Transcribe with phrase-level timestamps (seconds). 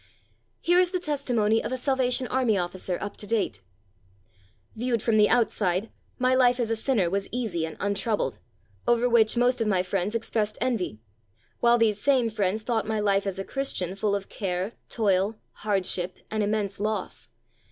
[0.61, 3.61] Here is the testimony of a Salvation Army Officer up to date:
[4.75, 8.39] "Viewed from the outside, my life as a sinner was easy and untroubled,
[8.87, 10.97] over which most of my friends expressed envy;
[11.59, 16.17] while these same friends thought my life as a Christian full of care, toil, hardship,
[16.31, 17.29] and immense loss.